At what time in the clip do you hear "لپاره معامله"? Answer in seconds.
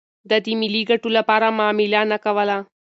1.17-2.01